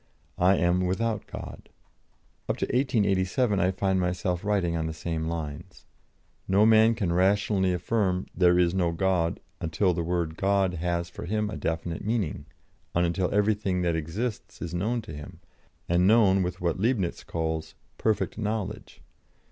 [0.39, 1.69] I am without God."
[2.49, 5.85] Up to 1887 I find myself writing on the same lines:
[6.47, 11.25] "No man can rationally affirm 'There is no God,' until the word 'God' has for
[11.25, 12.47] him a definite meaning,
[12.95, 15.39] and until everything that exists is known to him,
[15.87, 19.03] and known with what Leibnitz calls 'perfect knowledge.'